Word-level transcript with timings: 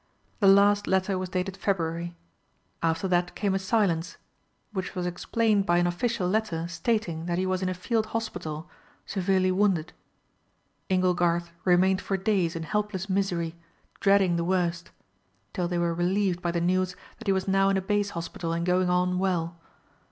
The 0.39 0.47
last 0.47 0.87
letter 0.87 1.15
was 1.15 1.29
dated 1.29 1.55
February. 1.55 2.15
After 2.81 3.07
that 3.09 3.35
came 3.35 3.53
a 3.53 3.59
silence, 3.59 4.17
which 4.73 4.95
was 4.95 5.05
explained 5.05 5.67
by 5.67 5.77
an 5.77 5.85
official 5.85 6.27
letter 6.27 6.67
stating 6.67 7.27
that 7.27 7.37
he 7.37 7.45
was 7.45 7.61
in 7.61 7.69
a 7.69 7.75
field 7.75 8.07
hospital, 8.07 8.67
severely 9.05 9.51
wounded. 9.51 9.93
Inglegarth 10.89 11.49
remained 11.65 12.01
for 12.01 12.17
days 12.17 12.55
in 12.55 12.63
helpless 12.63 13.11
misery, 13.11 13.53
dreading 13.99 14.37
the 14.37 14.43
worst, 14.43 14.89
till 15.53 15.67
they 15.67 15.77
were 15.77 15.93
relieved 15.93 16.41
by 16.41 16.49
the 16.49 16.59
news 16.61 16.95
that 17.19 17.27
he 17.27 17.31
was 17.31 17.47
now 17.47 17.69
in 17.69 17.77
a 17.77 17.79
base 17.79 18.09
hospital 18.17 18.53
and 18.53 18.65
going 18.65 18.89
on 18.89 19.19
well. 19.19 19.55